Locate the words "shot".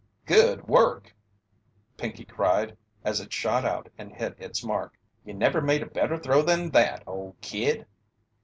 3.31-3.63